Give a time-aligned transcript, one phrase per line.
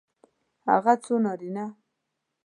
[0.69, 1.65] هغه څو نارینه